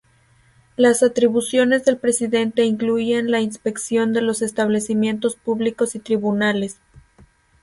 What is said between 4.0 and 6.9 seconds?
de los establecimientos públicos y tribunales.